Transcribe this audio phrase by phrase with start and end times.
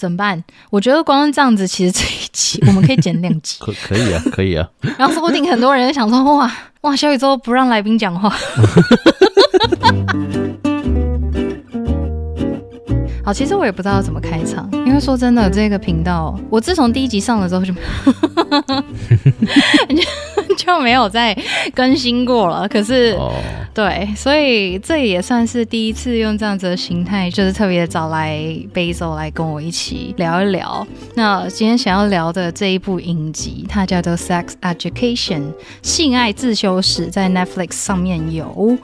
[0.00, 0.42] 怎么办？
[0.70, 4.66] 我觉得光这样子，其实这一集 我们可以剪两集，可可以啊，可以啊。
[4.98, 8.34] 然后说不定很多人想说，哇哇，小宇宙不让来宾讲话。
[13.22, 17.72] 好，其实我也不知道怎么开场，因为说真的，这个频道我自从第一集上了之后就
[20.64, 21.36] 就就没有再
[21.74, 22.68] 更新过了。
[22.68, 23.18] 可是，
[23.74, 28.38] 对，所以这也算是第一次用这样子的形态，就是特别找来
[28.72, 30.86] Basil 来跟我一起聊一聊。
[31.14, 35.40] 那今天想要聊的这一部影集，它叫做《Sex Education》
[35.82, 38.78] 性爱自修室，在 Netflix 上面有。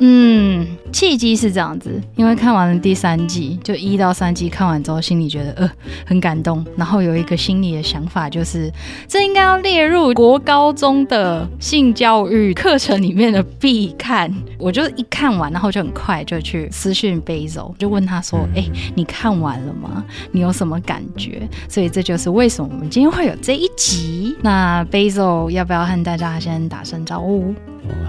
[0.00, 5.70] 嗯，契机是这样子，因为看完了第三季，就一到三季看完之后，心里觉得呃
[6.06, 8.72] 很感动，然后有一个心里的想法，就是
[9.08, 14.32] 这应该要列入国高中的性教育课程里面的必看。
[14.56, 20.04] 我就一看完，然后就很快就去私讯 Basil，就问他说：“哎，你看完了吗？
[20.30, 24.36] 你有什么感觉？”所以这就是为什么我们今天会有这一集。
[24.42, 27.52] 那 Basil 要不要和大家先打声招呼？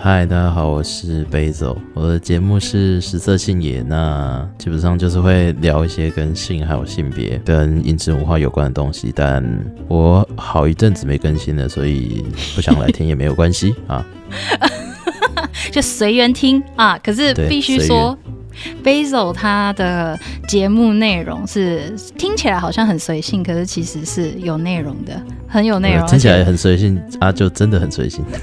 [0.02, 1.79] 嗨，大家好，我是 Basil。
[1.94, 9.12] 我的节目是食色性也，那基本上就是会聊一些跟性还有性别、跟饮食文化有关的东西。
[9.14, 9.44] 但
[9.88, 12.24] 我好一阵子没更新了，所以
[12.56, 14.06] 不想来听也没有关系 啊，
[15.72, 16.98] 就随缘听啊。
[17.04, 18.18] 可是必须说
[18.84, 26.08] ，Basil 他的节目内容是听起来好像很随性，可是其实是有内容的，很有内容。
[26.08, 28.24] 听起来很随性啊，就真的很随性。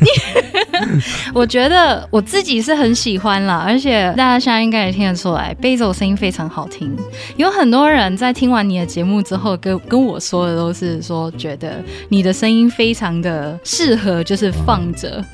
[1.35, 6.95] 我觉得我自己是很喜欢啦，而且大家现在应该也听得出来，贝佐声音非常好听。
[7.37, 15.25] 有很多人在听完你的节目之后，跟跟我说的都是说，觉得你的声音非常的适合，就是放着。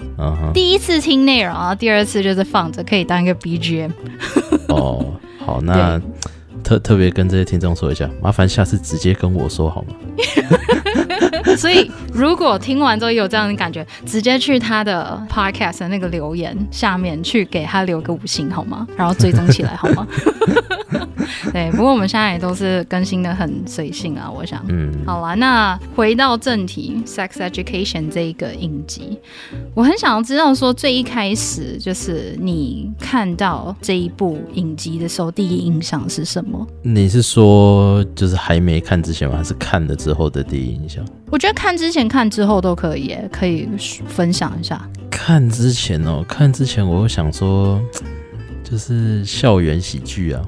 [0.53, 3.91] 第一次听内容啊，第二次就是放着，可以当一个 BGM。
[4.69, 5.05] 哦，
[5.45, 6.01] 好，那
[6.63, 9.95] 特特别跟这些听众说一下，麻烦下次直接跟我说好吗？
[11.57, 18.87] 所以，如果听完之后有这样的感觉，直接去他的 podcast 的那个留言下面去给他留个五星好吗？
[18.97, 20.07] 然后追踪起来好吗？
[21.53, 24.65] 对，不过我们现在也都是更新的很随性啊，我想。
[24.69, 29.19] 嗯，好了，那回到正题，《Sex Education》这一个影集，
[29.75, 36.67] 我很想要知道说，最一开始就是你看到这一部影集的时候，第一印象是什么？
[36.83, 39.37] 你是说就是还没看之前吗？
[39.37, 41.05] 还是看了之后的第一印象？
[41.31, 43.69] 我觉得看之前、看之后都可以，可以
[44.07, 44.87] 分享一下。
[45.11, 47.81] 看之前哦，看之前我想说，
[48.63, 50.43] 就是校园喜剧啊。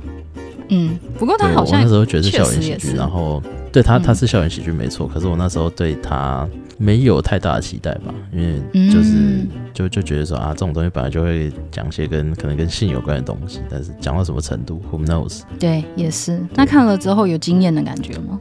[0.68, 3.42] 嗯，不过他好像我那时候觉得是校园喜剧，然后
[3.72, 6.48] 对他他是校园喜剧没错，可是我那时候对他
[6.78, 15.42] 没有太大的期待吧，因为就是就就觉得说啊，这种东西本来就会讲些跟可能跟性有关的东西，但是讲到什么程度，Who knows？
[15.58, 16.40] 对，也是。
[16.54, 18.40] 那看了之后有惊艳的感觉吗？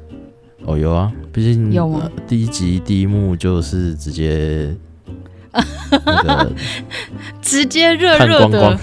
[0.66, 2.10] 哦，有啊，毕竟有吗？
[2.28, 4.76] 第一集第一幕就是直接。
[6.06, 6.52] 那个
[7.42, 8.80] 直接热热的，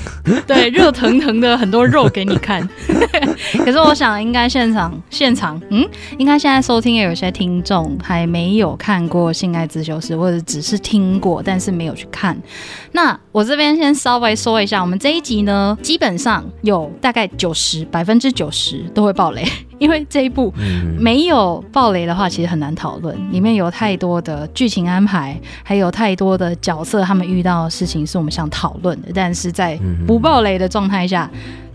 [0.46, 2.66] 对，热腾腾的很多肉给你看。
[3.64, 5.84] 可是我想，应该现场现场，嗯，
[6.18, 12.36] 应该现在收听也有些听众还没有看过《性爱自修室》，或者只是听过，但是没有去看。
[12.92, 19.44] 那我这边先稍微说一下，我们这一集呢，基本上有大概九十百分之九十都会爆雷。
[19.80, 20.54] 因为这一部
[20.98, 23.16] 没有暴雷的话，其实很难讨论。
[23.32, 29.08] 里面有太多的剧情安排，还有太多的角色，他们遇到的事情是我们想讨论的。
[29.12, 29.76] 但是在
[30.06, 31.28] 不暴雷的状态下。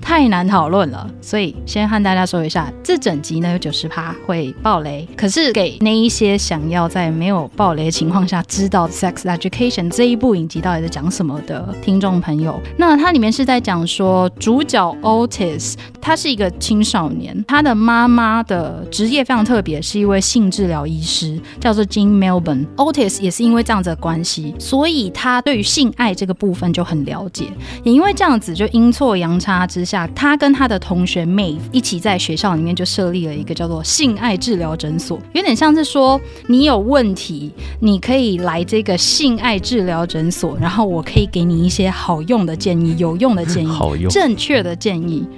[0.05, 22.67] 太难讨论了，所以先和大家说一下，这整集呢有九十趴会爆雷，可是给那一些想要在没有爆雷的情况下知道《Sex Education》这一部影集到底在讲什么的听众朋友，那它里面是在讲说主角 Otis，他是一个青少年，他的妈妈的职业非常特别，是一位性治疗医师，叫做 Jean Melbourne。
[22.75, 27.51] Otis 也是因为这样子的关系，所以他对于性爱这个部分就很了解，
[27.83, 29.94] 也因为这样子就阴错阳差之下。
[30.15, 45.27] 他跟他的同学妹一起在学校里面就设立了一个叫做性爱治疗诊所，有点像是说你有问题，你可以来这个性爱治疗诊所，然后我可以给你一些好用的建议、 有用的建议、好用、正确的建议。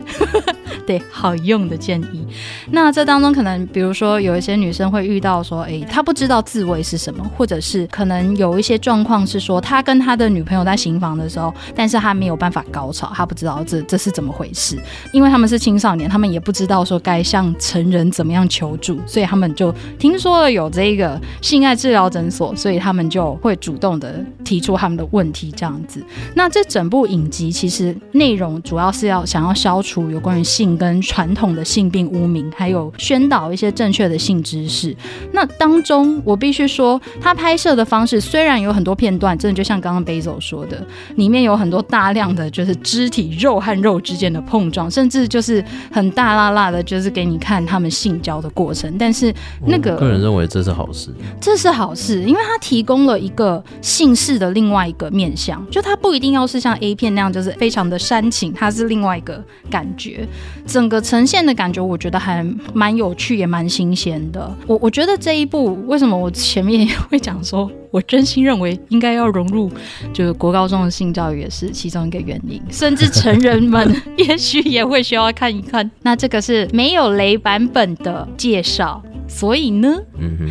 [0.86, 2.25] 对，好用的建议。
[2.71, 14.46] 那这当中可能，比如说有一些女生会遇到说，哎，她不知道自慰是什么，或者是可能有一些状况是说，他跟他的女朋友在行房的时候，但是他没有办法高潮，他不知道这这是怎么回。
[14.47, 14.77] 回事，
[15.11, 26.01] 因为他们是青少年，他们也不知道说该向成人怎么样求助，所以他们就听说了有这个性爱治疗诊所，所以他们就会主动的提出他们的问题这样子。
[26.35, 34.95] 那这整部影集其实内容主要是要想要消除有关于性跟传统的性病污名，还有宣导一些正确的性知识。
[35.33, 40.85] 那当中我必须说，他拍摄的方式虽然有很多片段，真的就像刚刚 Basil 说的，
[41.15, 48.95] 里面有很多大量的就是肢体肉和肉之间的碰撞，甚至就是很大辣辣的，就是给你看他们性交的过程。
[48.98, 49.34] 但是
[49.66, 60.28] 那个个人认为这是好事，这是好事，因为它提供了一个性事的另外一个面向，就它不一定要是像 A 片那样，就是非常的煽情，它是另外一个感觉，
[60.66, 64.56] 整个呈现的感觉，我觉得还蛮有趣，也蛮新鲜的。
[64.66, 69.72] 我我觉得这一部为什么我前面也会讲说，我真心认为应该要融入，
[70.13, 73.95] 就是国高中的性教育也是其中一个原因，甚至成人们
[74.27, 75.89] 也许也会需要看一看。
[76.01, 80.49] 那这个是没有雷版本的介绍，所以呢，嗯哼，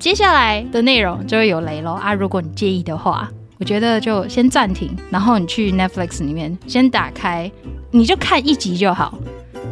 [0.00, 2.14] 接下来的内容就会有雷喽啊！
[2.14, 3.28] 如果你介意的话，
[3.58, 7.50] 我觉得就先暂停，然后你去 Netflix 里面先打开，
[7.90, 9.18] 你就看一集就好，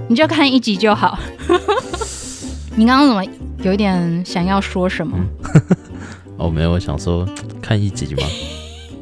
[0.06, 1.18] 你就看一集就好。
[2.76, 3.24] 你刚刚怎么
[3.62, 5.18] 有一点想要说什么？
[6.38, 7.26] 哦，没有，我想说
[7.60, 8.59] 看一集嘛，因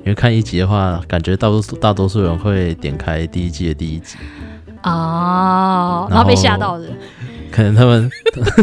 [0.09, 4.17] 为看一集的话，感觉大多数大多数人会点开第一季的第一集
[4.83, 6.87] 哦，然后被吓到的。
[7.51, 8.11] 可能他们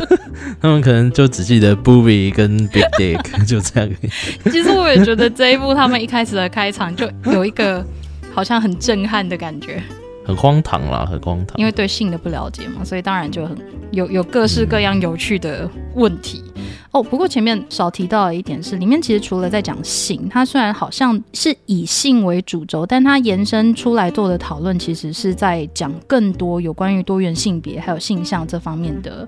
[0.62, 3.90] 他们可能就只记得 Booby 跟 Big Dick 就这样。
[4.52, 7.86] 其实我也觉得这一部他们一开始的开场就有一个
[8.34, 9.82] 好像很震撼的感觉。
[10.26, 11.58] 很荒唐啦，很荒唐。
[11.58, 13.56] 因为对性的不了解嘛，所以当然就很
[13.92, 16.44] 有有各式各样有趣的问题
[16.92, 17.04] 哦。
[17.04, 29.28] 不过前面少提到的一点是，里面其实除了在讲性，它虽然好像是以性为主轴，但它延伸出来做的讨论，其实是在讲更多有关于多元性别还有性向这方面的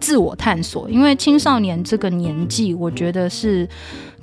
[0.00, 0.90] 自我探索。
[0.90, 3.68] 因为青少年这个年纪，我觉得是。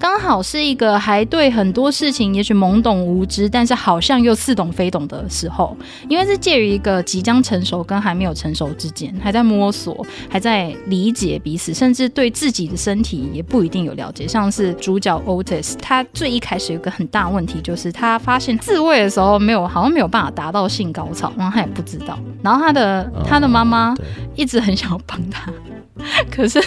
[0.02, 5.78] 刚好是一个还对很多事情也许懵懂无知，但是好像又似懂非懂的时候，
[6.10, 14.28] 因为是介于一个即将成熟跟还没有成熟之间，还在摸索，还在理解彼此，甚至对自己的身体也不一定有了解。
[14.28, 23.96] 像是主角 Otis，他最一开始有个很大问题，就是他发现自慰的时候没有，好像没有办法达到性高潮，然后他也不知道，然后他的他的妈妈
[24.36, 25.54] 一直很想要帮他。
[26.32, 26.60] 可是，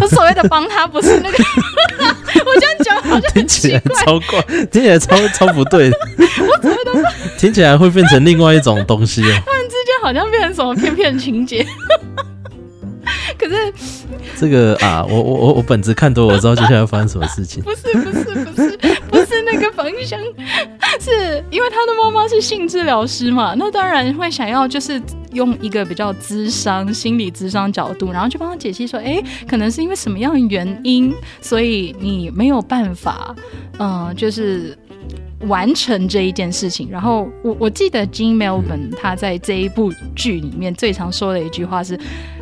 [0.00, 1.38] 我 所谓的帮他不是那个，
[2.44, 4.40] 我这样讲好像听起来超怪，
[4.70, 5.90] 听起来超超不对。
[6.18, 9.24] 我所谓的听起来会变成另外一种东西哦。
[9.44, 11.66] 突然之间好像变成什么片片情节。
[13.38, 13.72] 可是
[14.38, 17.62] 这个啊，我我我我本子看多，我知道接下来要发生什么事情。
[17.62, 18.78] 不是不是不是
[19.10, 20.20] 不是那个方向，
[21.00, 25.00] 是因为他的妈妈是性治疗师嘛，那当然会想要就是
[25.32, 33.34] 用一个比较智商心理智商角度，然后去帮他解析说，哎，可能是因为什么样的原因，所以你没有办法，
[33.78, 34.76] 嗯，就是
[35.42, 36.88] 完成这一件事情。
[36.90, 41.98] 然后我我记得 Jean Melvin 他在这一部剧里面最常说的一句话是。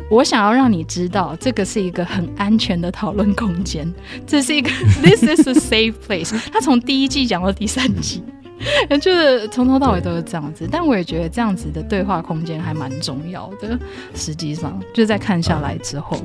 [0.09, 3.91] 我想要让你知道，这个是一个很安全的讨论空间，
[4.27, 4.69] 这是一个
[5.01, 6.35] This is a safe place。
[6.51, 8.23] 他从第一季讲到第三季，
[9.01, 10.67] 就是从头到尾都是这样子。
[10.71, 13.77] 但我也觉得这样子的对话空间还蛮重要的。
[14.13, 16.17] 实际上，就在看下来之后，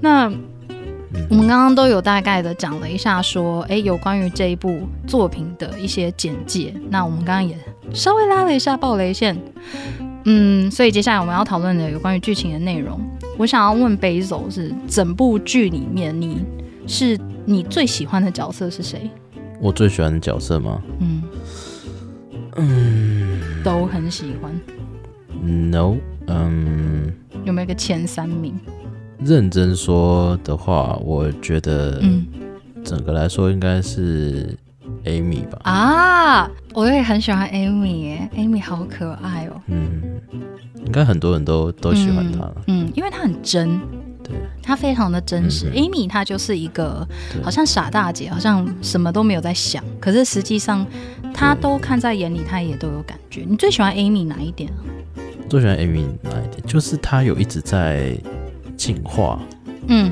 [0.00, 0.32] 那
[1.28, 6.72] 我们刚刚都有大概的讲了一下，说哎，有关于这一部作品的一些简介。
[6.90, 7.58] 那我们刚刚也
[7.92, 9.36] 稍微拉了一下暴雷线。
[10.28, 13.00] 嗯，所以接下来我们要讨论的有关于剧情的内容，
[13.38, 16.44] 我想要问 Basil 是整部剧里面你
[16.88, 19.08] 是你最喜欢的角色是谁？
[19.60, 20.82] 我最喜欢的角色吗？
[20.98, 21.22] 嗯
[22.56, 24.52] 嗯，都很喜欢。
[25.42, 27.12] No，嗯，
[27.44, 28.58] 有没有个前三名？
[29.20, 32.26] 认真说的话，我觉得，嗯，
[32.84, 34.58] 整个来说应该是。
[35.04, 39.60] Amy 吧啊，我也很喜欢 Amy 耶，Amy 好可爱哦。
[39.66, 40.05] 嗯，应
[40.96, 42.50] 该很多人都都喜欢他。
[42.68, 43.78] 嗯，因为他很真，
[44.24, 45.70] 对，他非常的真实。
[45.72, 47.06] Amy 她就是一个
[47.42, 50.86] 好像傻大姐，好像什么都没有在想，可是实际上
[51.34, 53.44] 她都看在眼里，她也都有感觉。
[53.46, 54.80] 你最喜欢 Amy 哪一点啊？
[55.50, 56.66] 最喜欢 Amy 哪一点？
[56.66, 58.18] 就是她有一直在
[58.74, 59.38] 进化。
[59.88, 60.10] 嗯。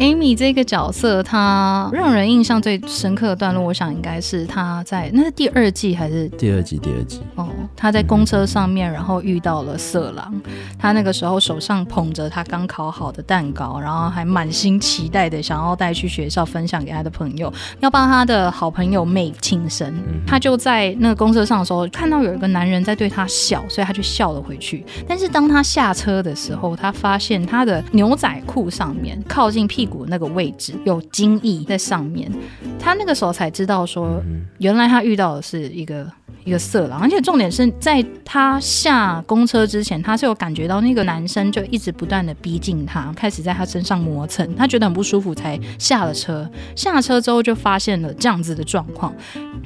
[0.00, 6.78] Amy 这个角色，她让人印象最深刻的段落，我想应该是她在那是第二季还是第二季？
[6.78, 10.40] 第二季哦，她在公车上面，然后遇到了色狼。
[10.78, 19.94] 她那个时候手上捧着她刚烤好的蛋糕，然后还满心期待的想要带去学校分享给她的朋友，要帮她的好朋友妹庆生。
[20.26, 24.82] 她就在那个公车上的时候，看到有一个男人在对她笑，所以她就笑了回去。
[25.06, 32.32] 但是当她下车的时候，她发现她的牛仔裤上面靠近屁股那个位置有精液在上面。
[32.78, 34.22] 他那个时候才知道说，
[34.58, 36.10] 原来他遇到的是一个。
[36.42, 46.50] 一个色狼，而且重点是在他下公车之前，他是有感觉到那个男生就一直不断的逼近他，开始在他身上磨蹭，他觉得很不舒服，才下了车。
[46.74, 49.14] 下车之后就发现了这样子的状况。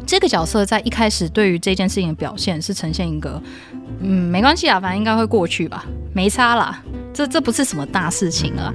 [0.05, 3.41] 这个角色在一开始对于这件事情的表现是呈现一个，
[4.01, 8.73] 嗯，没关系啊，反正应该会过去吧，没差啦，这这不是什么大事情啊。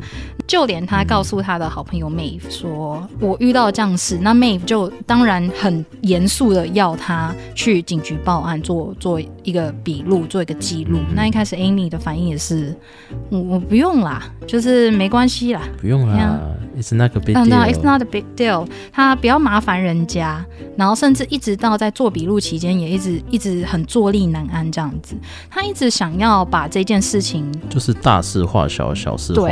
[0.47, 10.97] 就连他告诉他的好朋友 Mave 说：“我遇到这样事。”那 Mave 就当然很严肃的要他去警局报案，做做一个笔录，做一个记录。
[11.13, 12.75] 那一开始 Amy 的反应也是
[13.29, 16.41] ：“我我不用啦，就是没关系啦，不用啦
[16.75, 18.67] ，It's not a big deal。” It's not a big deal。
[18.91, 20.43] 他不要麻烦人家，
[20.75, 25.08] 然后甚至一直到在做笔录期间，也一直一直很坐立难安这样子。
[25.49, 29.49] 他一直想要把这件事情就是大事化小，小事化。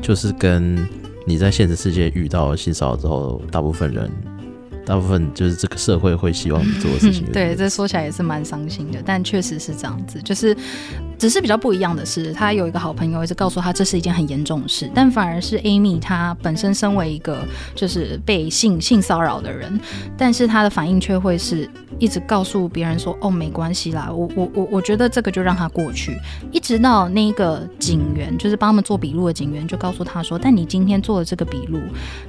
[0.00, 0.88] 就是跟
[1.26, 4.10] 你在现实世界遇到性骚扰之后，大部分人，
[4.86, 7.24] 大部分就是这个社会会希望你做的事情。
[7.32, 10.56] 对，这说起来也是蛮伤心的，但确实是这样子，就是。
[11.18, 17.44] 只是比较不一样的是，他有一个好朋友一直告诉他这是一件很严重的事，但反而是 Amy 她本身身为一个
[17.74, 19.78] 就是被性性骚扰的人，
[20.16, 26.16] 但是她的反应却会是一直告诉别人说哦没关系啦，我我我我觉得这个就让他过去，
[26.52, 31.80] 一直到那个警员就是帮他们做笔录的警员就告诉他说，但你今天做的这个笔录，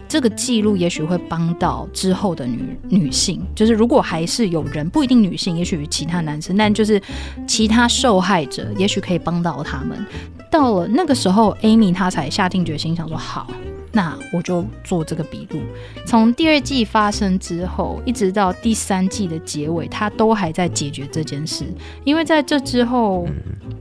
[0.08, 7.00] 这个记录也许会帮到之后的女女性，就是如果还是有人不一定女性，也许其他男生，但就是
[7.46, 8.68] 其他受害者。
[8.80, 10.04] 也许可以帮到他们。
[10.50, 13.46] 到了那个时候，Amy 她才下定决心，想说好。
[13.92, 15.62] 那我就做这个笔录。
[16.06, 21.66] 从第二季发生之后，一直到第三季的结尾，他都还在解决这件事。
[22.04, 23.28] 因为在这之后，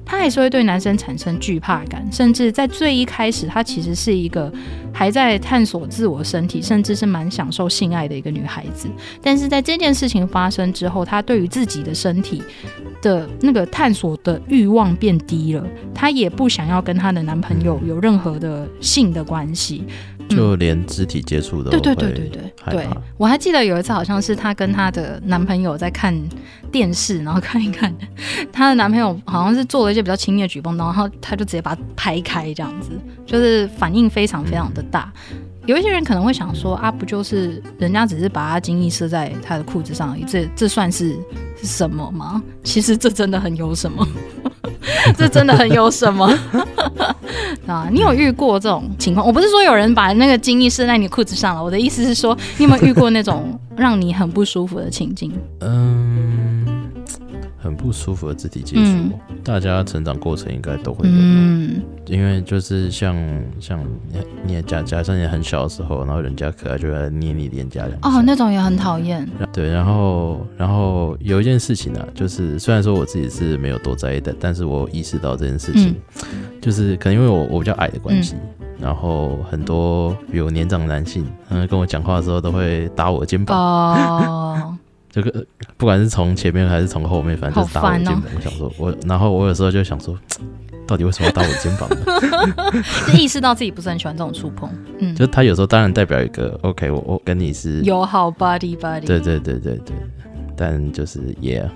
[0.04, 4.50] 他还是会对男生产生惧怕感，甚至在最一开始，她其实是一个
[4.92, 8.88] 还在探索自我身体，甚至是蛮享受性爱的一个女孩子。
[9.22, 12.42] 但是在这件事情发生之后，她对于自己的身体
[13.02, 19.84] 的那个探索的欲望变低了，她也不想要跟她的男朋友有任何的性的关系。
[20.28, 26.14] 就连肢体接触都对对对对对对，我还记得有一次好像是她跟她的男朋友在看
[26.70, 27.94] 电视，然后看一看，
[28.52, 32.90] 她的男朋友好像是做了一些比较亲密的举动，然后她就直接把它拍开，这样子
[33.26, 35.12] 就是反应非常非常的大。
[35.68, 41.14] 有一些人可能会想说啊，不就是人家只是把他精液射在他的裤子上而已，这这算是
[41.62, 42.42] 什么吗？
[42.64, 44.06] 其实这真的很有什么。
[45.14, 46.26] 这真的很有什么
[47.68, 47.86] 啊？
[47.92, 49.26] 你有遇过这种情况？
[49.26, 55.30] 我不是说有人把那个精液射在你裤子上了，我的意思是说，你有没有遇过那种让你很不舒服的情境？
[55.60, 56.57] 嗯。
[57.68, 61.14] 很不舒服的肢体接触，大家成长过程应该都会有。
[61.14, 63.14] 嗯，因为就是像
[63.60, 63.78] 像
[64.10, 69.28] 你你假假设你很小的时候，然后人家可爱就来捏你脸颊哦，那种也很讨厌。
[69.52, 75.94] 对，然后然后有一件事情呢，就是虽然说我自己是没有多在意的，但是我意识到这件事情，
[76.62, 78.34] 就是可能因为我我比较矮的关系，
[78.80, 83.58] 然后很多比我年长的男性，嗯，跟我讲话的时候都会打我肩膀。
[83.58, 84.74] 哦。
[85.10, 85.46] 这个
[85.76, 88.22] 不管是从前面还是从后面，反正就是打我肩膀。
[88.36, 90.18] 我想说，我然后我有时候就想说，
[90.86, 92.82] 到底为什么要打我肩膀呢？
[93.08, 94.70] 就意识到自己不是很喜欢这种触碰。
[94.98, 99.06] 嗯，就他有时候当然代表一个 OK，我我跟你是友好 body body。
[99.06, 99.96] 对对对对对，
[100.56, 101.68] 但就是也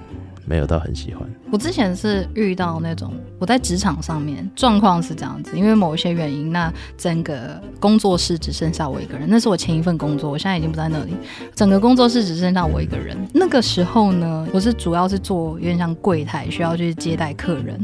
[0.44, 1.28] 没有到很喜欢。
[1.52, 9.28] 我之前是遇到那种我在职场上面状况是这样子，因为某一些原因，那整个工作室只剩下我一个人。
[9.28, 11.12] 那是我前一份工作，我现在已经不在那里，
[11.54, 13.14] 整个工作室只剩下我一个人。
[13.34, 17.78] 那个时候呢，我是主要是做有点像柜台，需要去接待客人。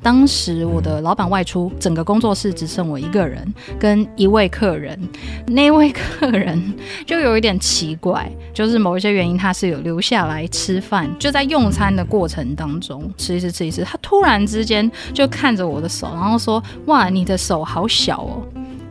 [0.00, 3.46] 当时我的老板外出，整个工作室只剩我一个人
[3.78, 4.98] 跟一位客人。
[5.48, 6.74] 那位客人
[7.06, 13.01] 就有一点奇怪，就是某一些原因，他是有留下来吃饭，就在用餐的过程当中。
[13.16, 18.42] 吃一次，吃一次，他突然之间就看着我的手，然后说：“哇，你的手好小哦。”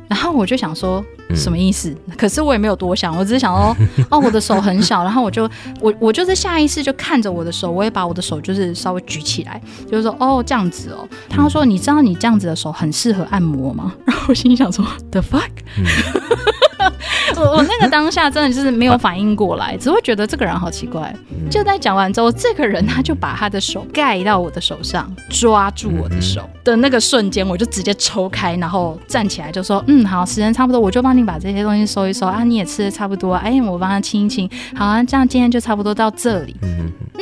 [0.10, 1.02] 然后我就想说
[1.34, 1.96] 什么意思？
[2.18, 3.74] 可是我也没有多想，我只是想说
[4.12, 5.50] ：“哦，我的手很小。”然后我就
[5.80, 15.50] 我我就是下意识就看着我的手，我也把我的手就是稍微举起来，就是说：“哦，这样子哦。”他说：“你知道你这样子的手很适合按摩吗？”然后我心里想说：“The fuck。”
[17.36, 21.14] 我我那个当下真的就是没有反应过来，只会觉得这个人好奇怪。
[21.50, 36.56] 就在讲完之后，这个人他就把他的手盖到我的手上，抓住我的手的那个瞬间，我就直接抽开，然后站起来就说：“嗯，好，时间差不多，我就帮你把这些东西收一收啊，你也吃的差不多，哎，我帮他清一清，好啊，这样今天就差不多到这里。”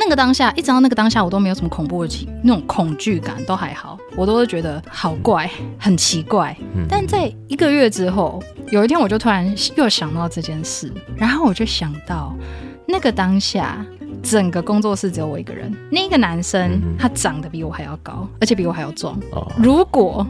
[0.02, 6.56] 那个当下，一直到那个当下，我都没有什么恐怖的情，那种恐惧感都还好，我都会觉得好怪，很奇怪。
[6.88, 12.34] 但在一个月之后，有一天我就突然又想到这件事，然后我就想到
[12.86, 13.84] 那个当下，
[14.22, 19.18] 整个工作室只有我一个人，那个男生他长得比我还要高，而且比我还要壮。
[19.56, 20.26] 如果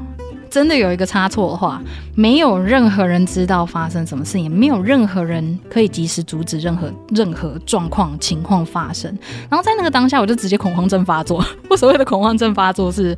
[0.51, 1.81] 真的有一个差错的话，
[2.17, 9.17] 没有任何人知道发生什么事，也没有任何人可以及时阻止任何任何状况情况发生。
[9.49, 11.45] 然后在那个当下，我就直接恐慌症发作。
[11.71, 13.17] 我所谓的恐慌症发作是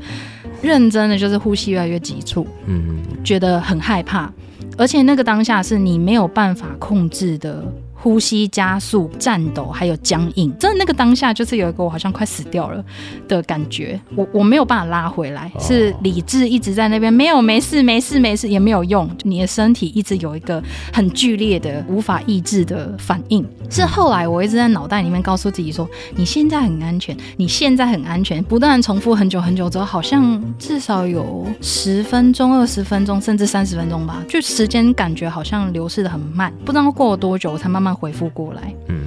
[0.61, 4.31] 认真的，就是呼吸越来越急促，嗯，觉得很害怕，
[4.79, 7.65] 而且那个当下是你没有办法控制的。
[8.03, 12.85] 呼吸加速、颤抖，还有僵硬，真的那个当下就是有一个我好像快死掉了
[13.29, 20.61] 的感觉，我我没有办法拉回来，是理智一直在那边，没有没事没事没事也没有用，你的身体一直有一个
[20.93, 23.47] 很剧烈的无法抑制的反应。
[23.71, 37.92] 是后来我一直在脑袋里面告诉自己说，你现在很安全，你现在很安全，不断重复很久很久之后，好像至少有十分钟、二十分钟，甚至三十分钟吧，就时间感觉好像流逝的很慢，不知道过了多久我才慢慢。
[37.95, 39.03] 回复过来，嗯，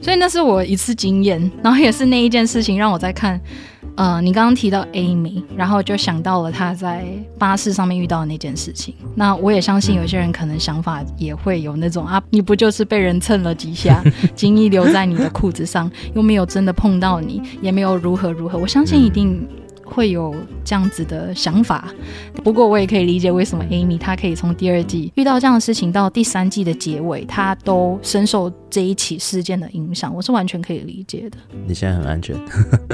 [0.00, 3.40] 所以那是我一次经验，然后也是那一件事情让我在看，
[3.96, 7.04] 呃，你刚刚提到 Amy，然后就想到了他在
[7.38, 8.94] 巴士上面遇到的那件事情。
[9.14, 14.02] 那我也相信有些人可能想法也会有那种啊，你不就是被人蹭了几下，
[14.34, 19.46] 精液留在你的裤子上，又没有真的碰到你，也没有如何如何，我相信一定。
[19.92, 20.34] 会有
[20.64, 21.88] 这样子的想法，
[22.42, 31.36] 不过我也可以理解为什么 Amy 她可以从第二季遇到这样的事情到第三季的结尾，她都深受这一起事件的影响，我是完全可以理解的。
[31.66, 32.34] 你现在很安全，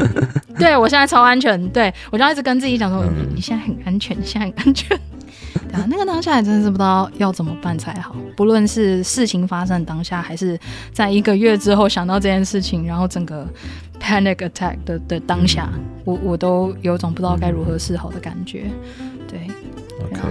[0.59, 4.99] 对我现在超安全，对我就一直跟自己讲说， 你现在很安全，你现在很安全。
[5.71, 8.15] 对啊，那个当下也真的是不知道要怎么办才好。
[8.37, 10.59] 不论是事情发生当下，还是
[10.93, 13.47] 在一个月之后想到这件事情，然后整个
[14.09, 15.69] panic attack 的的当下，
[16.07, 18.65] 我我都有种不知道该如何是好的感觉。
[19.29, 19.39] 对
[20.03, 20.23] ，OK。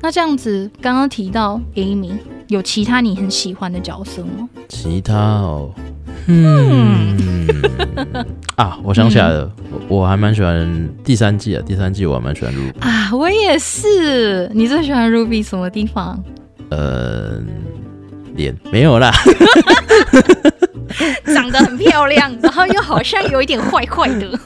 [0.00, 2.14] 那这样子，刚刚提到 Amy，
[2.48, 4.48] 有其他你很喜欢的角色吗？
[4.68, 5.70] 其他哦。
[6.26, 7.16] 嗯
[8.56, 9.50] 啊，我想起来了，
[9.88, 14.50] 我还蛮喜欢第三季啊，第三季我还蛮喜欢 Ruby 啊，我也是。
[14.52, 16.20] 你最喜欢 Ruby 什么地方？
[16.70, 17.40] 呃，
[18.34, 18.56] 脸。
[18.70, 19.12] 没有啦，
[21.26, 24.38] 长得很漂亮，然后又好像有一点坏坏的。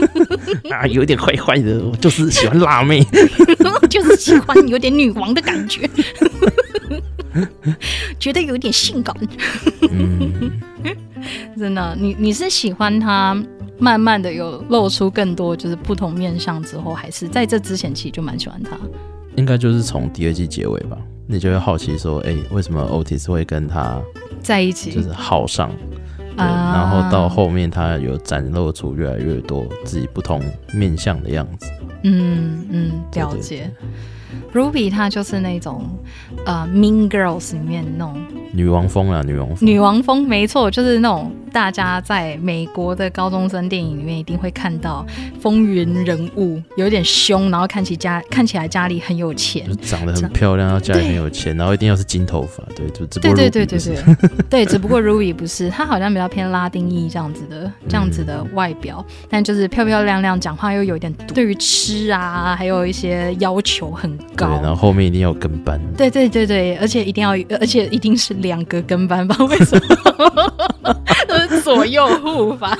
[0.70, 3.04] 啊，有一点坏坏的，我就是喜欢辣妹，
[3.88, 5.88] 就是喜欢有点女王的感觉。
[8.18, 9.14] 觉得有点性感，
[11.58, 13.36] 真的，你你是喜欢她
[13.78, 18.70] 慢慢的有露出更多就是不同面相之后，还是在这之前其实就蛮喜欢他？
[19.36, 24.00] 应该就是从第二季结尾吧，你就会好奇说，哎，为什么 Otis 会跟他
[24.42, 25.70] 在一起，就是好上，
[26.36, 30.40] 对然后到后面他有展露出越来越多自己不同
[30.72, 31.70] 面相的样子。
[32.04, 33.70] 嗯嗯，了解。
[34.52, 35.88] Ruby 她就是那种，
[36.44, 38.16] 呃，Mean Girls 里面那种。
[38.52, 41.30] 女王风啊，女王风，女王风，没错，就是那种。
[41.52, 45.06] 大家在美国的高中生电影里面一定会看到
[45.40, 54.16] 风云人物，有点凶，然后看起家看起来家里很有钱，长得很漂亮，然后家里很有钱，然后一定要是金头发，对，就对对对对对。
[54.50, 69.36] 对，只不过 Ruby 不是，她好像比较偏拉丁裔这样子的这样子的外表，但就是漂漂亮亮，讲话又有点对于吃啊，还有一些要求很高，然后后面一定要跟班，对对对对，而且一定要，而且一定是两个跟班吧？
[69.46, 70.52] 为什么？
[71.62, 72.78] 左右护法，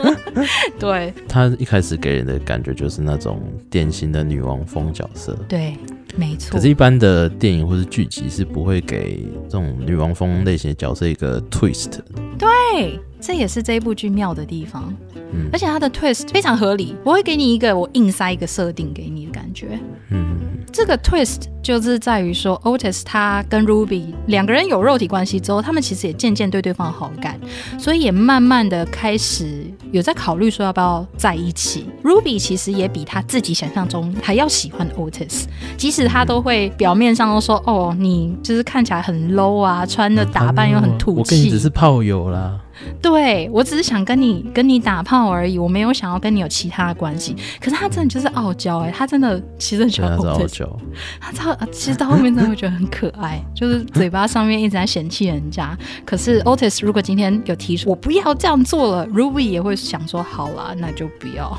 [0.80, 5.76] 对他一开始给人的感觉就是那种典型的女王风角色，对，
[6.16, 6.52] 没错。
[6.52, 11.98] 可是，一般的电影或是剧集是不会给这种女王风类型的角色一个 twist。
[12.38, 14.92] 对，这也是这一部剧妙的地方。
[15.14, 19.78] 嗯，而且它的 twist 非常合理，我会给你一个我硬塞一个设定给你的感觉。
[20.10, 20.38] 嗯，
[20.72, 27.40] 这个 twist 就是在于说，Otis 他跟 Ruby 两个人有肉体关系之后，他们其实也渐渐对对方好感，
[27.78, 31.88] 所以也慢慢的开始有在考虑说要不要在一起。
[32.04, 35.44] Ruby 其实也比他自己想象中还要喜欢 Otis，
[35.76, 42.60] 即使他都会表面上都说哦，你就是看起来很 low 啊，穿的打扮又很土气，我跟你只是炮友啦。
[43.00, 47.36] 对我只是想跟你跟你打炮而已，我没有想要跟你有其他的关系。
[47.60, 50.78] 可是他真的就是傲娇哎，他真的其实很喜欢傲娇，
[51.20, 55.76] 他到其实到后面真的会觉得很可爱，就是嘴巴上面一直在嫌弃人家。
[56.04, 61.56] 可是 Otis 如果今天有提出我不要这样做了，Ruby 也会想说好啦，那就不要。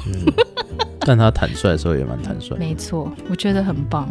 [1.00, 4.10] 但他坦率的时候也蛮坦率，没错，我觉得很棒。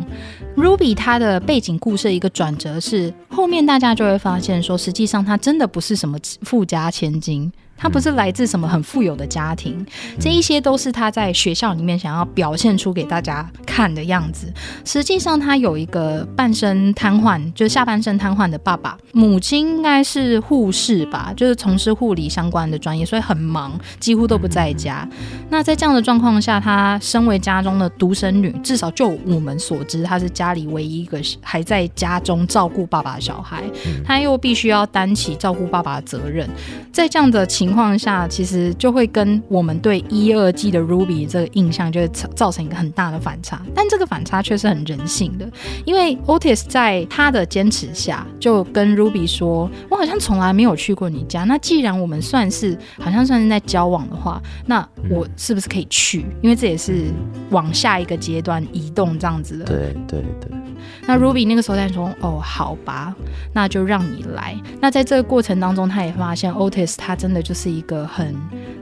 [0.56, 7.52] Ruby 他的背景故事一个转折是，后面大家就会发现说，实际上他真的不是什么富家千金。
[7.76, 9.84] 他不是来自什么很富有的家庭，
[10.18, 14.50] 这一些都是他在学校里面想要表现出给大家看的样子。
[14.84, 25.06] 实际上，他有一个半身瘫痪，就是下半身瘫痪的爸爸，母亲应该是护士吧，就是从事护理相关的专业，所以很忙，几乎都不在家。
[25.50, 33.62] 那在这样的状况下，他身为家中的独生女，至少就我们所知，她是家里唯一一个还在家中照顾爸爸的小孩，
[34.02, 36.48] 他又必须要担起照顾爸爸的责任，
[36.90, 37.65] 在这样的情。
[37.66, 45.50] 情况下，其实就会跟我们对一二季的 Ruby 这个印象就会造成一个很大的反差，但这个反差却是很人性的，
[45.84, 56.24] 因为 Otis 在他的坚持下，就跟 Ruby 说：“我好像从来没有去过你家，那既然我们算是好像算是在交往的话，那我是不是可以去？
[56.42, 57.06] 因为这也是
[57.50, 60.56] 往下一个阶段移动这样子的。”对对对。
[61.06, 63.14] 那 Ruby 那个时候在说：“哦，好吧，
[63.52, 68.34] 那就让你来。”那在这个过程当中，他也发现 Otis 他真的就是一个很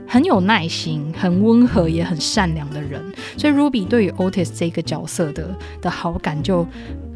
[0.07, 3.01] 很有耐心、很温和也很善良的人，
[3.37, 6.65] 所以 Ruby 对于 Otis 这个角色的的好感就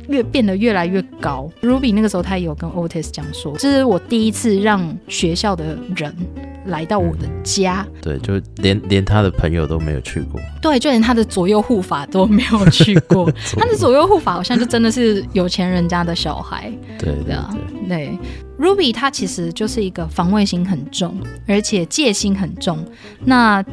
[0.08, 1.50] 越变得越来越高。
[1.62, 6.16] Ruby 那个时候他也有跟 Otis 讲说：“这是我第一次让学校的人。”
[6.66, 13.32] 来到我的家，对，就连连他的朋友都没有去过，对，就连他的左右护法都没有去过。
[13.58, 17.36] 他的左右护法好像就真的是有钱人家的小孩，对对
[17.88, 18.20] 对。
[18.60, 21.16] Ruby 他其实就是一个防卫心很重，
[21.48, 22.86] 而且戒心很重。
[23.24, 23.64] 那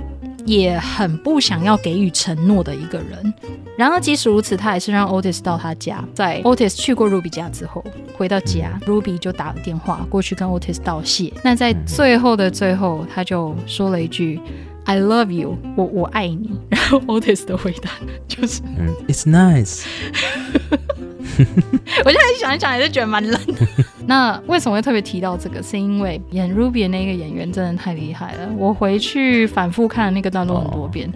[0.46, 3.34] 也很不想要给予承诺的一个人。
[3.76, 6.02] 然而，即使如此，他还是让 Otis 到他家。
[6.14, 7.84] 在 Otis 去过 Ruby 家之后，
[8.16, 11.30] 回到家，Ruby 就打了电话过去跟 Otis 道谢。
[11.42, 14.40] 那在最后的最后，他就说了一句
[14.84, 16.58] “I love you”，我我爱你。
[16.70, 17.90] 然后 Otis 的回答
[18.26, 19.82] 就是嗯，“It's nice”。
[22.02, 23.66] 我现在想一想，还是觉得蛮冷的。
[24.06, 25.62] 那为什么会特别提到这个？
[25.62, 28.48] 是因为演 Ruby 的那个演员真的太厉害了。
[28.56, 31.10] 我回去反复看了那个段落很多遍，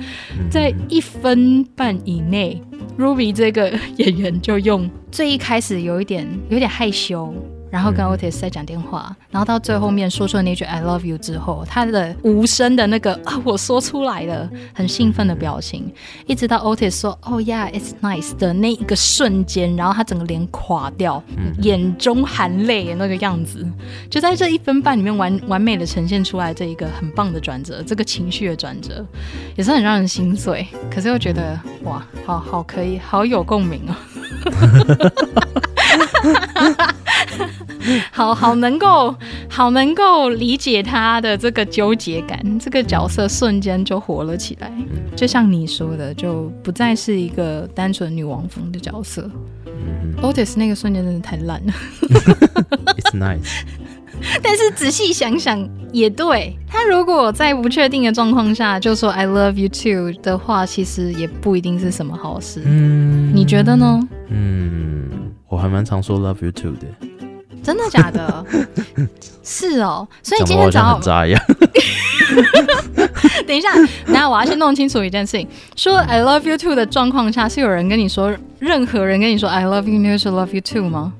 [0.50, 2.60] 在一分半以内
[2.98, 7.32] ，Ruby 这个演员就用最一开始有一点有点害羞。
[7.70, 15.92] 然后跟 Otis 在讲电话，然后到最后面说出那句 I love you 之后，他的无声的那个啊，我说出来了，很兴奋的表情，
[16.26, 21.22] 一直到 Otis 说 "Oh yeah it's nice 的那一个瞬间，然后他整个脸垮掉，
[21.62, 23.64] 眼中含泪的那个样子，
[24.10, 29.04] 就在这一分半里面完完美的呈现出来这一个很棒的转折，这个情绪的转折
[29.56, 33.94] 也是很让人心碎，可是又觉得哇，好好可以，好有共鸣哦。
[38.12, 39.14] 好好能够
[39.48, 44.72] 好能够理解他的这个纠结感，这个角色瞬间就活了起来。
[45.16, 49.30] 就像你说的，就不再是一个单纯女王风的角色。
[50.22, 51.72] Otis 那个瞬间真的太烂了。
[52.98, 53.62] It's nice。
[54.42, 62.60] 但是仔细想想也对，他如果在不确定的状况下就说 I love you too 的话，其实也不一定是什么好事。
[62.66, 63.98] 嗯，你觉得呢？
[64.28, 65.08] 嗯，
[65.48, 66.86] 我还蛮常说 love you too 的。
[67.62, 68.44] 真的假的？
[69.42, 71.42] 是哦，所以今天早上渣一样。
[73.46, 73.68] 等一下，
[74.06, 81.12] 等下我要先弄清楚一件事情：说 I love you too 的状况下，是有人跟你说，任何人跟你说 I love you，new” 是 love you too 吗？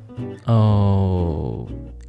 [0.44, 1.49] 哦。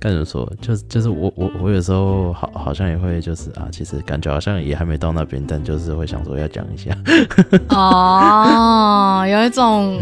[0.02, 0.52] 该怎么说？
[0.60, 6.92] 就是就是我我我有时候好好像也会就是啊，其实感觉好像也还没到那边，但就是会想说要讲一下。
[7.70, 10.00] 哦，有一种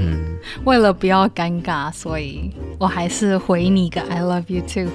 [0.63, 4.89] 为了不要尴尬，所以我还是回你个 I love you too。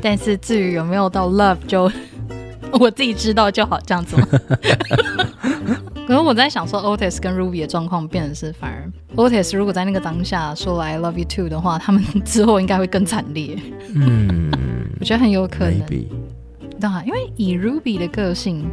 [0.00, 1.92] 但是至于有没有到 love，就
[2.80, 4.16] 我自己知道就好，这样子。
[6.06, 13.58] 可是我在想说，Otis 跟 Ruby 的状况变的是，反而 Otis 如果在那个当下说了 I love you too 的话，他们之后应该会更惨烈。
[13.92, 14.50] 嗯，
[15.00, 15.80] 我觉得很有可能。
[15.86, 16.06] 对
[17.04, 18.64] 因为以 Ruby 的个性，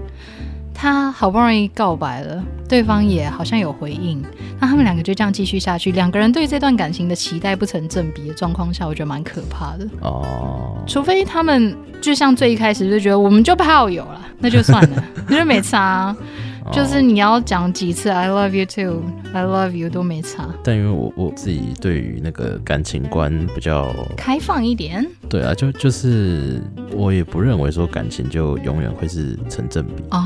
[0.73, 4.21] 他好不容易告白了，对方也好像有回应，
[4.59, 9.87] 那他们两个就这样继续下去，两个人对这段感情的期待不成正比的状况下，我觉得蛮可怕的。
[10.01, 16.15] 哦，除非他们就像最一开始就觉得我们就炮友了，那就算了，因 为每次啊。
[16.71, 19.01] 就是你要讲几次 I love you too,
[19.33, 20.47] I love you 都没差。
[20.63, 30.21] 但因为我我自己对于那个感情观比较开放一点，对啊，就就是我也不认为说感情就永远会是成正比哦。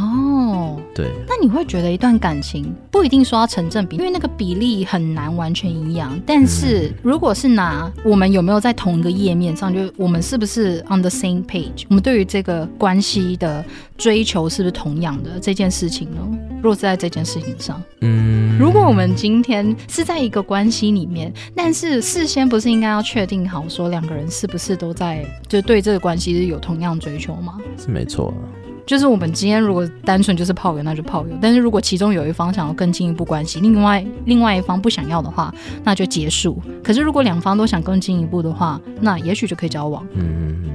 [0.93, 6.19] 对，那你会觉得一段感情不一定说要成正比，因为那个比例很难完全一样。
[6.25, 13.63] 但是如果是拿我们有没有在同一个页面上，就是我们是不是 on the same page，我们对于这个关系的
[13.97, 16.21] 追求是不是同样的这件事情呢？
[16.61, 27.59] 若是在这件事情上，嗯，如果我们今天是在一个关系里面，但是事先不是应该要确定好说两个人是不是都在就对这个关系是有同样追求吗？
[27.77, 28.33] 是没错。
[28.87, 36.57] 就是我们今天如果单纯就是炮友，那就炮友；但是如果其中有一方想要更进一步关系，另外另外一方不想要的话，那就结束。
[36.81, 40.07] 可是如果两方都想更进一步的话，那也许就可以交往。
[40.13, 40.69] 嗯嗯嗯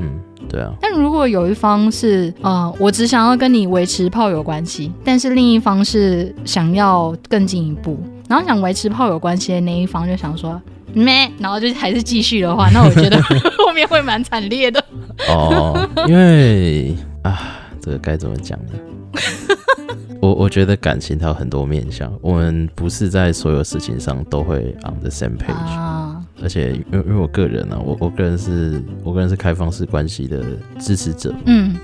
[0.00, 0.72] 嗯，对啊。
[0.80, 7.96] 但如果有一方是呃，我只想要跟你维持炮友关系，但是另一方是想要更进一步，
[8.28, 10.60] 然后想维持炮友关系的那一方就想说
[10.92, 14.84] 咩，然后就还是继续的话，那我觉得后面会蛮惨烈的。
[15.28, 16.92] 哦，因为。
[17.22, 18.72] 啊，这个该怎么讲呢？
[20.20, 26.22] 我我觉得感情它有很多面向，我们不是在所有事情上都会 on the same page。
[26.40, 30.42] 而且，因为因为我个人呢，我我个人是我个人是开放式关系的
[30.78, 31.34] 支持者。
[31.46, 31.76] 嗯。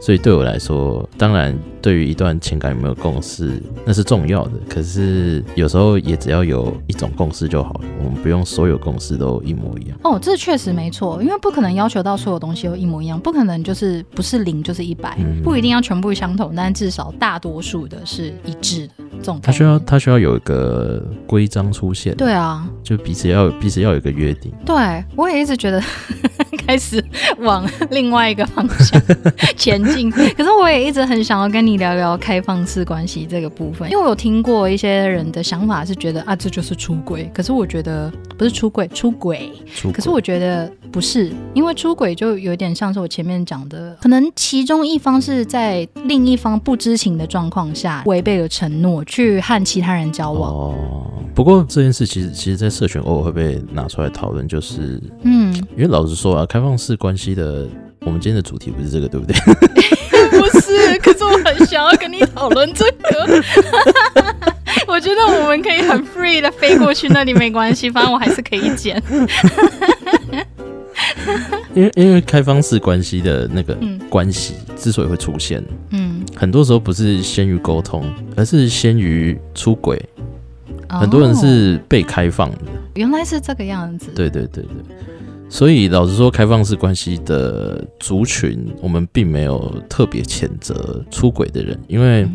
[0.00, 4.52] 所以对我来说，当然，对于一段情感有没有共识，那是重要的。
[4.68, 9.98] 可是有时候也只要有一种共识就好了，我们不用所有共识都一模一样。
[10.04, 18.92] 哦，这确实没错，因为不可能要求到所有东西都一模一样，不可能就是不是零就是一百，不一定要全部相同，但至少大多数的是一致的。
[19.18, 22.14] 这种他需要他需要有一个规章出现。
[22.16, 24.52] 对啊，就彼此要彼此要有一个约定。
[24.64, 25.82] 对，我也一直觉得
[26.66, 27.02] 开始
[27.38, 29.00] 往另外一个方向
[29.56, 30.10] 前进。
[30.36, 39.52] 可是我也一直很想要跟你聊聊开放式关系这个部分，因为我有听过一些人的想法是觉得啊这就是出轨，可是我觉得不是出轨，出轨。
[39.92, 50.50] 可是我觉得不是，因为出轨就有点像是我前面讲的，可能其中一方是在另一方不知情的状况下违背了承诺，去和其他人交往。
[50.50, 50.74] 哦，
[51.34, 57.68] 不过这件事其实其实，在社群偶尔会被拿出来讨论，就是嗯，因为老实说啊，开放式关系的。
[58.00, 59.36] 我们今天的主题不是这个，对不对？
[60.40, 63.42] 不是，可是我很想要跟你讨论这个。
[64.88, 69.02] 我觉得我们可以很 free 的飞过去那里，没关系，反正我还是可以剪。
[71.74, 73.76] 因为因为开放式关系的那个
[74.08, 78.02] 关系之所以会出现，嗯，很多时候不是先于沟通，
[78.34, 80.00] 而是先于出轨。
[80.88, 82.58] 很多人是被开放的，
[82.94, 84.10] 原来是这个样子。
[84.14, 84.70] 对对对对。
[85.48, 92.28] 所以，老实说，开放式关系的族群，我们并没有特别谴责出轨的人，因为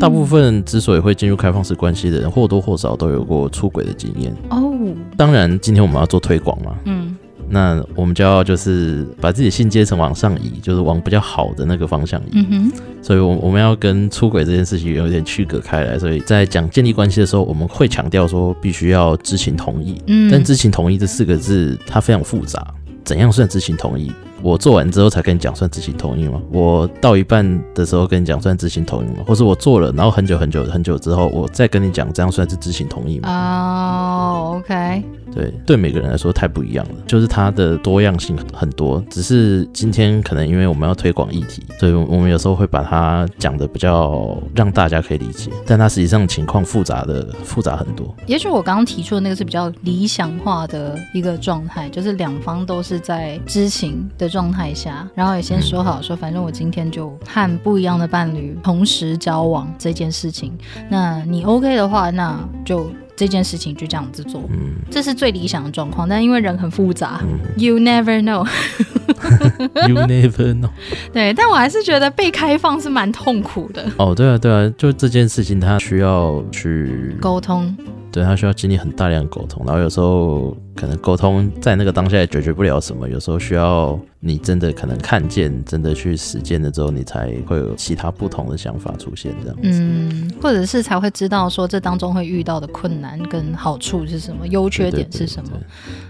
[0.00, 4.34] 大部分之所以会进入开放式关系的人，或多或少都有过出轨的经验。
[4.50, 4.72] 哦，
[5.16, 6.74] 当然，今天我们要做推广嘛。
[6.86, 7.13] 嗯。
[7.48, 12.30] 那我们就要就是把自己性阶层往上移，就是往比较好的那个方向移。
[12.32, 12.72] 嗯哼。
[13.02, 15.98] 所以，我我们要跟出轨这件事情有点区隔开来。
[15.98, 20.00] 所以在讲建立关系的时候，我们会强调说必须要知情同意。
[20.06, 20.30] 嗯。
[20.30, 22.66] 但知情同意这四个字，它非常复杂。
[23.04, 24.10] 怎样算知情同意？
[24.44, 26.38] 我做完之后才跟你讲算知情同意吗？
[26.52, 29.24] 我到一半的时候跟你讲算知情同意吗？
[29.26, 33.28] 或是我做了，然后很久很久很久之后，我再跟你讲，这样算是知情同意吗？
[33.30, 35.02] 哦，OK。
[35.34, 39.02] 对，对每个人来说太不一样了，就是它的多样性很多。
[39.10, 48.14] 只是今天可能因为我们要推广议题，所以我们有时候会把它讲的比较让大家可以理解，但它实际上情况复杂的复杂很多。
[48.26, 60.52] 也许我刚刚提出的那个是比较理想化的一个状态，就是两方都是在知情的状态下，然后也先说好说，反正我今天就和不一样的伴侣同时交往这件事情，
[60.90, 62.90] 那你 OK 的话，那就。
[63.16, 66.08] 这件事情就这样子做，嗯，这是最理想的状况。
[66.08, 67.22] 但因为人很复杂
[67.56, 70.70] ，You never know，You never know。
[71.12, 73.86] 对，但我还是觉得被开放是蛮痛苦的。
[73.98, 77.72] 哦，对啊，对啊，就这件事情，他需要去沟通。
[78.10, 89.62] 对他需要经历很大量沟通，然后有时候可能沟通在那个当下也解决不了什么，有时候需要你真的可能看见，真的去实践了之后，你才会有其他不同的想法出现，这样子。
[89.64, 95.50] 嗯，或者是才会知道说这当中会遇到的困难跟好处是什么，优缺点是什么。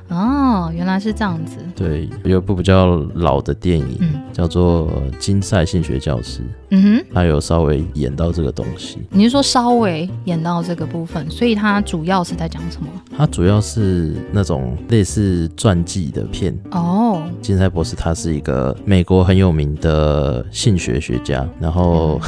[0.08, 1.56] 哦，原来是这样子。
[1.74, 3.98] 对，有一部比较老的电影
[4.32, 4.86] 叫做
[5.18, 8.98] 《金赛性学教师》，嗯哼，他有稍微演到这个东西。
[9.10, 12.88] 你是说稍微演到这个部分，所以它主要是在讲什么？
[13.16, 14.53] 它主要是那种
[14.88, 16.56] 类似传记的片。
[16.70, 22.20] 哦，金赛博士他是一个美国很有名的性学学家，然后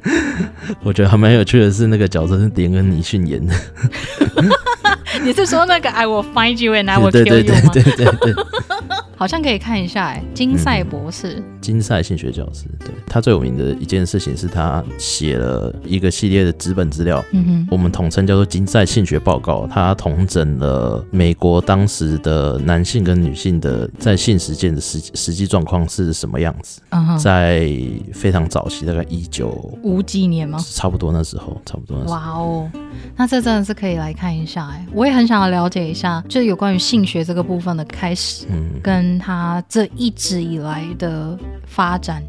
[0.82, 3.54] 我觉得还蛮有趣的是，那个角色是迪恩尼逊演的。
[5.24, 7.70] 你是说那个 I will find you and I will 对 kill you 吗？
[7.72, 8.44] 对对对对，
[9.16, 27.70] 好像可以看一下，哎，金赛博士，金赛性学教师，对他最有名的一件事情是他写了一个系列的纸本资料，嗯哼，我们统称叫做金赛性学报告，他统整了美国当时的男性跟女性的在性实践的实实际状况是什么样子，嗯哼，在
[28.12, 29.50] 非常早期，大概一九
[29.82, 30.58] 五几年吗？
[30.72, 32.14] 差不多那时候，差不多那时候。
[32.14, 32.70] 哇哦，
[33.16, 42.22] 那这真的是可以来看一下哎，我也很想要了解一下，就有关于性学这个部分的开始，嗯，跟他这一直以来的发展。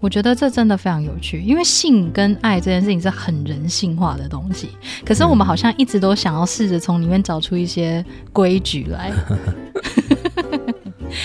[0.00, 4.68] 我觉得这真的非常有趣，因为性跟爱这件事情是很人性化的东西，
[5.02, 9.10] 可是我们好像一直都想要试着从里面找出一些规矩来。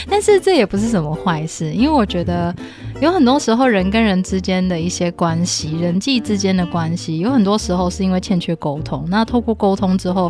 [0.08, 2.56] 但是这也不是什么坏事，因为我觉得
[3.02, 9.06] 有很多时候人跟人之间的一些关系，人际之间的关系，有很多时候是因为欠缺沟通。
[9.08, 10.30] 那透过沟通之后，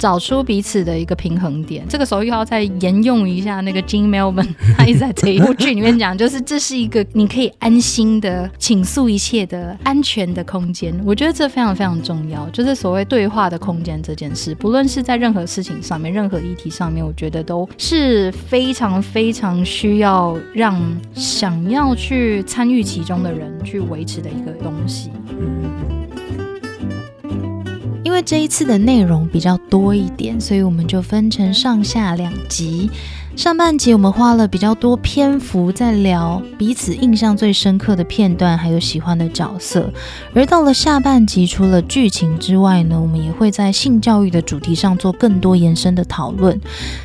[0.00, 1.86] 找出彼此的一个平衡点。
[1.88, 10.92] 这个时候又要再沿用一下那个 Jim Melvin，他一直在这一部剧里面讲，就是这是一个你可以安心的倾诉一切的安全的空间。
[11.04, 20.76] 我觉得这非常非常重要，就是所谓对话的空间这件事，不论是在任何事情上面、任何议题上面，我觉得都是非常非常需要让
[21.14, 25.10] 想要去参与其中的人去维持的一个东西。
[28.04, 32.90] 因为这一次的内容比较多一点，所以我们就分成上下两集。
[33.34, 39.90] 上半集我们花了比较多篇幅在聊彼此印象最深刻的片段，还有喜欢的角色。
[40.34, 46.60] 而到了下半集，除了剧情之外呢，我们也会在性教育的主题上做更多延伸的讨论。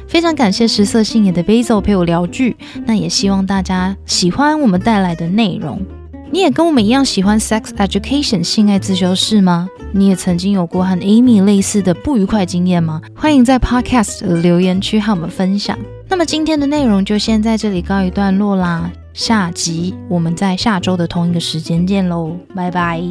[0.07, 5.81] 非常感谢食色性也的 Basil 陪我聊剧，那也希望大家喜欢我们带来的内容。
[6.29, 9.69] 你也跟我们一样喜欢 sex education 性爱自修室吗？
[9.93, 13.01] 你也曾经有过和 Amy 类似的不愉快经验吗？
[13.15, 15.77] 欢迎在 podcast 的留言区和我们分享。
[16.09, 23.03] 那么今天的内容就先在这里告一段落啦，下集我们在下周的同一个时间见喽，拜拜。